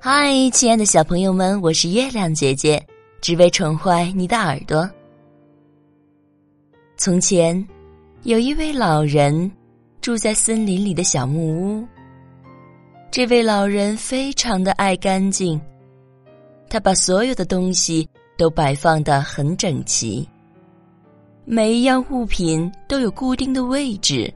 [0.00, 2.80] 嗨，亲爱的小朋友们，我是月亮姐姐，
[3.20, 4.88] 只为宠坏你的耳朵。
[6.96, 7.66] 从前，
[8.22, 9.50] 有一位老人
[10.00, 11.84] 住在森林里的小木屋。
[13.10, 15.60] 这位老人非常的爱干净，
[16.70, 20.26] 他把所有的东西都摆放的很整齐，
[21.44, 24.32] 每一样物品都有固定的位置。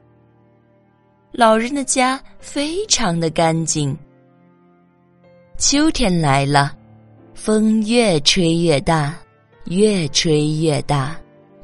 [1.31, 3.97] 老人的家非常的干净。
[5.65, 6.73] 秋天来了，
[7.33, 9.15] 风越吹越大，
[9.67, 11.15] 越吹越大，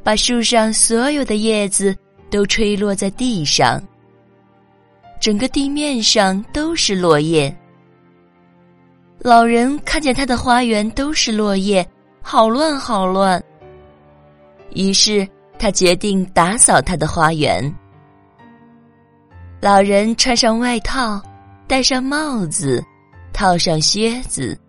[0.02, 1.94] 把树上所有的叶子
[2.31, 3.77] 都吹落在地上。
[5.20, 7.53] 整个地面上都是落叶。
[9.20, 11.86] 老人看见他的花园都是落叶，
[12.22, 13.44] 好乱好乱。
[14.75, 15.27] 于是
[15.59, 17.61] 他决定打扫他的花园。
[19.59, 21.22] 老人穿上外套，
[21.67, 22.81] 戴上帽子。
[23.39, 24.59] 套上靴子，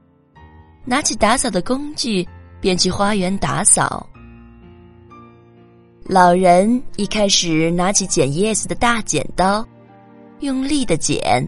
[0.84, 2.24] 拿起打扫的工具，
[2.60, 4.08] 便去花园打扫。
[6.04, 9.66] 老人一开始拿起剪叶子的大剪刀，
[10.38, 11.44] 用力的剪，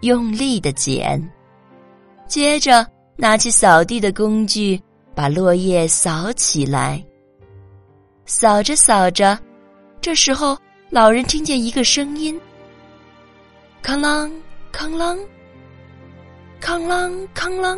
[0.00, 1.22] 用力的剪，
[2.26, 4.80] 接着拿起扫地的工具，
[5.14, 7.04] 把落叶扫起来。
[8.24, 9.38] 扫着扫着，
[10.00, 10.56] 这时候
[10.88, 12.40] 老人听见一个声音
[13.84, 14.32] ：“哐啷，
[14.72, 15.18] 哐啷。”
[16.62, 17.76] 哐啷哐啷，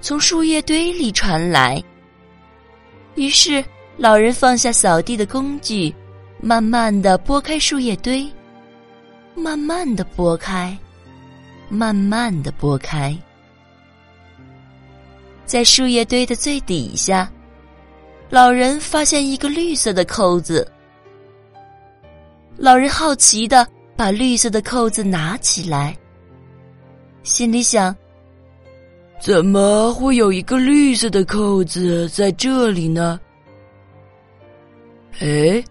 [0.00, 1.80] 从树叶堆里传来。
[3.14, 3.64] 于是
[3.96, 5.94] 老人放下扫地的工具，
[6.40, 8.28] 慢慢的拨开树叶堆，
[9.36, 10.76] 慢慢的拨开，
[11.68, 13.16] 慢慢的拨开。
[15.46, 17.30] 在树叶堆的最底下，
[18.28, 20.68] 老人发现一个绿色的扣子。
[22.56, 25.96] 老人好奇的把绿色的扣子拿起来。
[27.22, 27.94] 心里想：
[29.20, 33.20] 怎么会有一个绿色的扣子在这里呢？
[35.20, 35.62] 哎，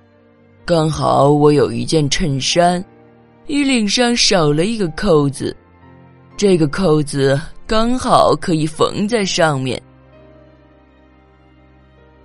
[0.64, 2.84] 刚好我有一件衬衫，
[3.48, 5.56] 衣领上少了一个扣子，
[6.38, 9.81] 这个扣子刚好可以缝在上面。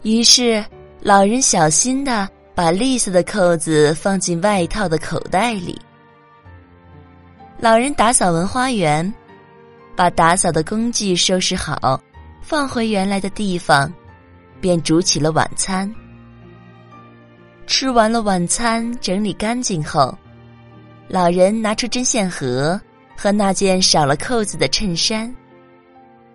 [0.03, 0.63] 于是，
[1.01, 5.81] 老人小心的把绿色的扣子放进外套的口袋里。
[7.59, 9.13] 老人打扫完花园，
[9.97, 12.01] 把打扫的工具收拾好，
[12.43, 13.91] 放回原来的地方，
[14.61, 15.93] 便煮起了晚餐。
[17.67, 20.17] 吃完了晚餐，整理干净后，
[21.09, 22.79] 老人拿出针线盒
[23.17, 25.35] 和那件少了扣子的衬衫。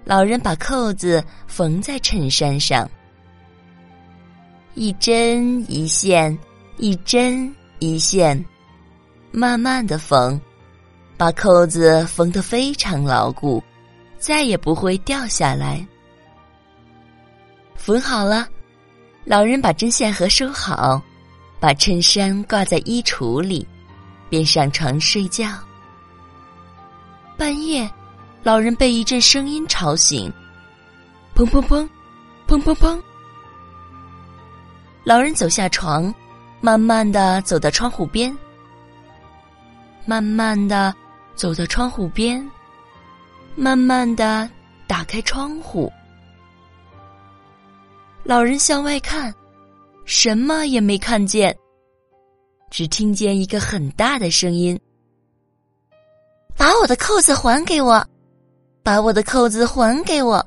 [0.05, 2.89] 老人把扣子缝在衬衫上，
[4.73, 6.35] 一针一线，
[6.77, 8.43] 一针一线，
[9.31, 10.39] 慢慢的缝。
[11.19, 13.61] 把扣子缝得非常牢固，
[14.17, 15.85] 再也不会掉下来。
[17.75, 18.47] 缝好了，
[19.25, 21.01] 老人把针线盒收好，
[21.59, 23.67] 把衬衫挂在衣橱里，
[24.29, 25.49] 便上床睡觉。
[27.37, 27.91] 半夜，
[28.41, 30.31] 老人被一阵声音吵醒，
[31.35, 31.85] 砰砰砰，
[32.47, 32.97] 砰砰砰。
[35.03, 36.15] 老人走下床，
[36.61, 38.33] 慢慢的走到窗户边，
[40.05, 40.95] 慢慢的。
[41.39, 42.45] 走到窗户边，
[43.55, 44.49] 慢慢的
[44.85, 45.89] 打开窗户。
[48.25, 49.33] 老人向外看，
[50.03, 51.57] 什么也没看见，
[52.69, 54.77] 只听见一个很大的声音
[56.57, 58.05] ：“把我的扣子还给我！
[58.83, 60.45] 把我的扣子还给我！”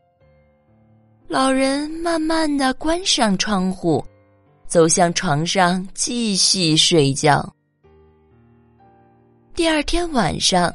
[1.26, 4.04] 老人慢慢的关上窗户，
[4.66, 7.50] 走向床上继续睡觉。
[9.54, 10.70] 第二天晚上。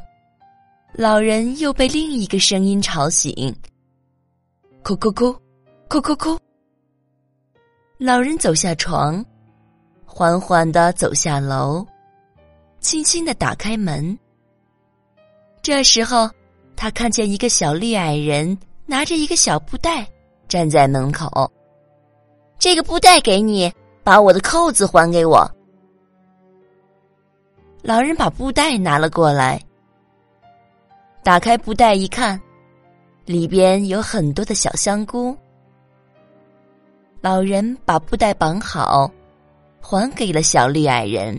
[0.98, 3.56] 老人又被另一个声音吵醒，
[4.82, 5.32] 哭哭哭，
[5.88, 6.40] 哭哭哭。
[8.00, 9.24] 老人走下床，
[10.04, 11.86] 缓缓的走下楼，
[12.80, 14.18] 轻轻的打开门。
[15.62, 16.28] 这时候，
[16.76, 18.58] 他看见一个小绿矮人
[18.88, 20.10] 拿着一个小布袋
[20.48, 21.30] 站在门口。
[22.58, 23.72] 这个布袋给你，
[24.04, 25.48] 把我的扣子还给我。
[27.84, 29.62] 老人把布袋拿了过来。
[31.28, 32.40] 打开布袋一看，
[33.26, 35.38] 里边有很多的小香菇。
[37.20, 39.12] 老人把布袋绑好，
[39.82, 41.38] 还给了小绿矮人。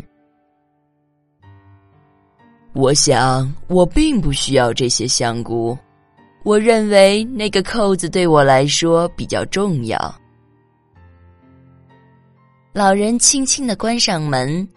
[2.74, 5.74] 我想，我并不需要这些香菇。
[6.42, 10.14] 我认为那个扣子对我来说比较重要。
[12.74, 14.68] 老人轻轻的关上门，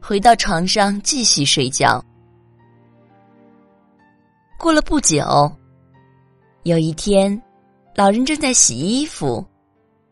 [0.00, 2.02] 回到床上继续睡觉。
[4.60, 5.50] 过了不久，
[6.64, 7.40] 有一天，
[7.94, 9.42] 老人正在洗衣服，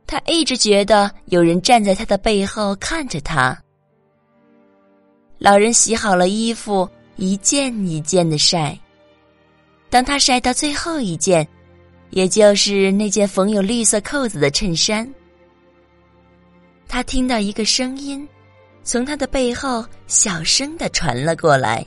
[0.06, 3.54] 他一直觉得有人站在他的背后看着他。
[5.36, 8.74] 老人洗好了衣服，一件一件的晒。
[9.90, 11.46] 当他晒到最后一件，
[12.08, 15.06] 也就是那件缝有绿色扣子的衬衫，
[16.88, 18.26] 他听到一个声音
[18.82, 21.86] 从他的背后小声的传了过来：“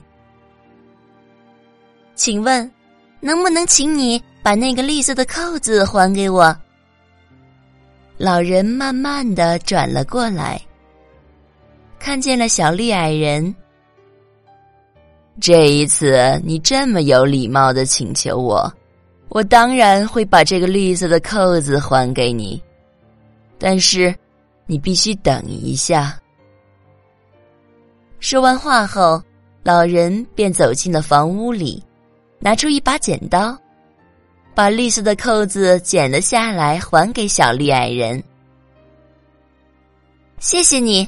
[2.21, 2.71] 请问，
[3.19, 6.55] 能不能请你把那个绿色的扣子还给我？”
[8.15, 10.61] 老人慢慢的转了过来。
[11.97, 13.55] 看见了小绿矮人，
[15.39, 18.71] 这一次你这么有礼貌的请求我，
[19.29, 22.61] 我当然会把这个绿色的扣子还给你。
[23.57, 24.13] 但是，
[24.67, 26.19] 你必须等一下。
[28.19, 29.19] 说完话后，
[29.63, 31.83] 老人便走进了房屋里，
[32.41, 33.55] 拿出一把剪刀，
[34.55, 38.21] 把绿色的扣子剪了下来，还给小绿矮人。
[40.39, 41.07] 谢谢你。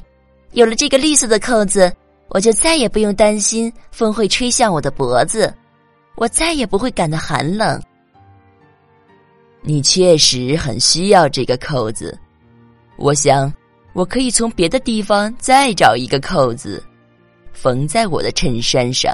[0.51, 1.91] 有了这个绿色的扣子，
[2.27, 5.51] 我就再也不用担心风会吹向我的脖子，
[6.15, 7.81] 我再也不会感到寒冷。
[9.61, 12.15] 你确实很需要这个扣子，
[12.97, 13.51] 我想
[13.93, 16.83] 我可以从别的地方再找一个扣子，
[17.51, 19.11] 缝在我的衬衫上。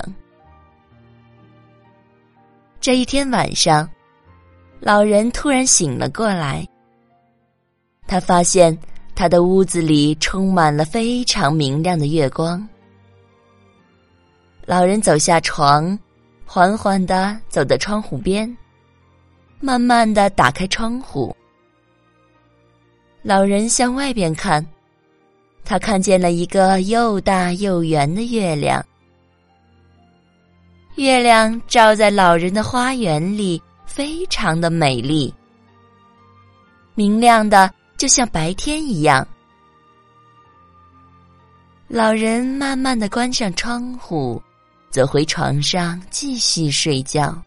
[2.82, 3.90] 这一天晚上，
[4.80, 6.68] 老人突然醒了过来，
[8.08, 8.78] 他发现。
[9.16, 12.66] 他的屋子里充满了非常明亮的月光。
[14.66, 16.00] 老人走下床，
[16.46, 18.58] 缓缓的走到窗户边，
[19.60, 21.36] 慢慢的打开窗户。
[23.22, 24.66] 老人向外边看，
[25.66, 28.82] 他看见了一个又大又圆的月亮。
[31.00, 35.34] 月亮照在老人的花园里，非常的美丽，
[36.94, 37.72] 明亮的。
[37.96, 39.26] 就像白天一样，
[41.88, 44.42] 老人慢慢的关上窗户，
[44.90, 47.42] 走回床上继续睡觉。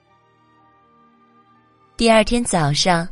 [1.94, 3.06] 第二天早上，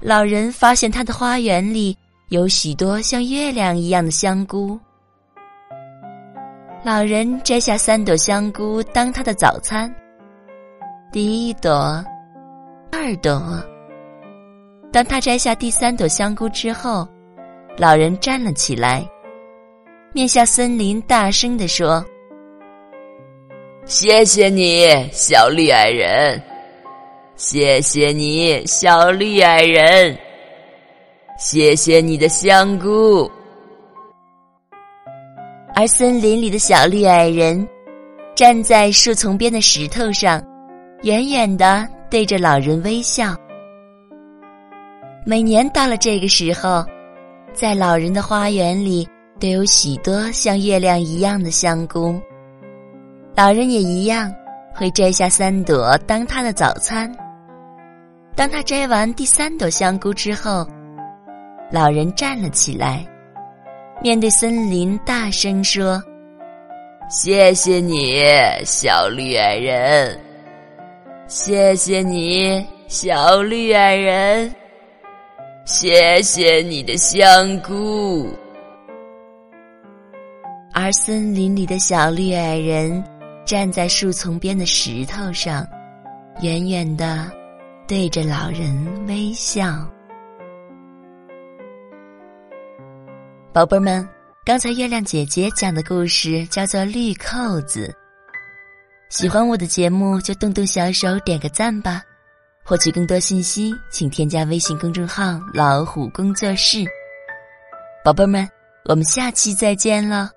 [0.00, 1.96] 老人发现他的花园里
[2.28, 4.78] 有许多像月亮一样的香菇。
[6.84, 9.88] 老人摘下三朵香菇当他的早餐。
[11.12, 12.04] 第一朵，
[12.90, 13.40] 二朵。
[14.92, 17.06] 当他摘下第三朵香菇之后，
[17.78, 19.08] 老人站了起来，
[20.12, 22.04] 面向森林，大声地说
[23.86, 26.42] ：“谢谢你，小绿矮人！
[27.36, 30.18] 谢谢你，小绿矮人！
[31.38, 33.30] 谢谢你的香菇。”
[35.74, 37.66] 而森林里的小绿矮人
[38.34, 40.42] 站在树丛边的石头上，
[41.02, 43.34] 远远的对着老人微笑。
[45.24, 46.84] 每年到了这个时候，
[47.54, 49.08] 在老人的花园里
[49.40, 52.20] 都有许多像月亮一样的香菇。
[53.34, 54.30] 老人也一样
[54.74, 57.10] 会摘下三朵当他的早餐。
[58.34, 60.66] 当他摘完第三朵香菇之后，
[61.70, 63.06] 老人站了起来，
[64.00, 66.02] 面对森林大声说
[67.10, 68.24] ：“谢谢你，
[68.64, 70.18] 小绿矮人！
[71.26, 74.54] 谢谢你，小绿矮人！”
[75.64, 78.28] 谢谢你的香菇。
[80.74, 83.02] 而森林里的小绿矮人
[83.44, 85.64] 站在树丛边的石头上，
[86.40, 87.30] 远远的
[87.86, 89.86] 对着老人微笑。
[93.54, 94.08] 宝贝儿们，
[94.46, 97.86] 刚才月亮姐姐讲的故事叫做《绿扣子》。
[99.10, 102.02] 喜欢我的节目就动动小手点个赞吧，
[102.64, 106.78] 获取更多信息请添加微信公众号“老虎工作室”。
[108.02, 108.48] 宝贝儿们，
[108.86, 110.30] 我们下期再见了。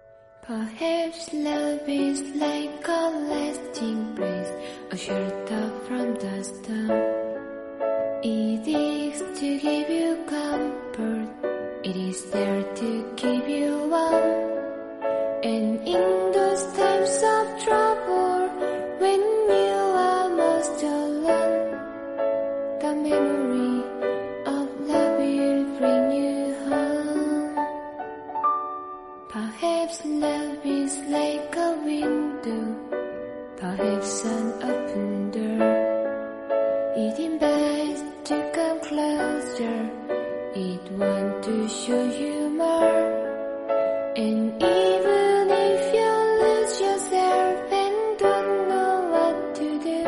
[39.65, 43.01] It want to show you more.
[44.15, 50.03] And even if you lose yourself and don't know what to do,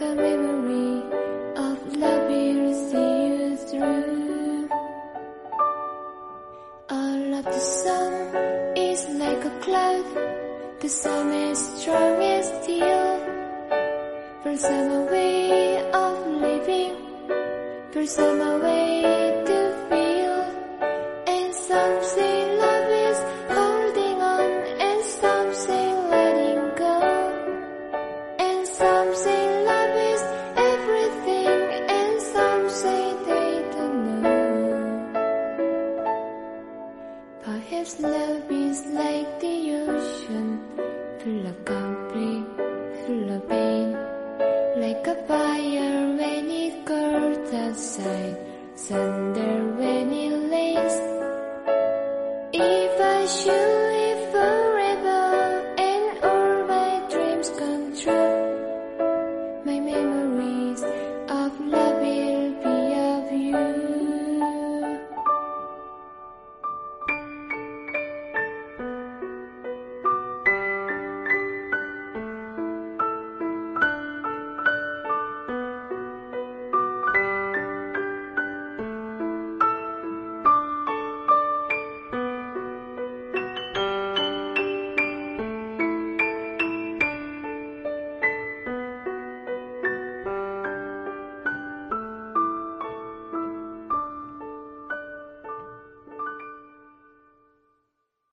[0.00, 0.92] the memory
[1.66, 4.68] of love will see you through.
[6.88, 8.12] All of the sun
[8.76, 10.06] is like a cloud.
[10.80, 13.06] The sun is strong as steel.
[14.42, 16.47] For some way of love.
[18.06, 19.02] Some way
[19.46, 19.58] to
[19.90, 20.40] feel.
[21.26, 23.18] And some say love is
[23.54, 24.50] holding on.
[24.86, 27.00] And some say letting go.
[28.38, 30.22] And some say love is
[30.56, 31.60] everything.
[31.98, 35.18] And some say they don't know.
[37.42, 38.00] Perhaps